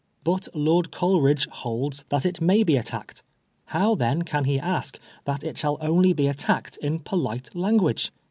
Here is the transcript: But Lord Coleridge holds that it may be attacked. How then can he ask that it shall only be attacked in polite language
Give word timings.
But 0.23 0.47
Lord 0.55 0.89
Coleridge 0.89 1.47
holds 1.49 2.05
that 2.09 2.25
it 2.25 2.41
may 2.41 2.63
be 2.63 2.75
attacked. 2.75 3.21
How 3.65 3.93
then 3.93 4.23
can 4.23 4.45
he 4.45 4.59
ask 4.59 4.97
that 5.25 5.43
it 5.43 5.59
shall 5.59 5.77
only 5.79 6.11
be 6.11 6.27
attacked 6.27 6.77
in 6.77 6.97
polite 7.01 7.53
language 7.55 8.11